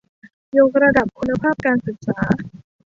[0.57, 2.19] ยกระดับคุณภาพการศึกษา